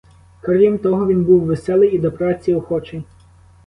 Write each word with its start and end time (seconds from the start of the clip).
Крім 0.41 0.77
того, 0.77 1.07
він 1.07 1.23
був 1.23 1.41
веселий 1.45 1.95
і 1.95 1.99
до 1.99 2.11
праці 2.11 2.53
охочий. 2.53 3.03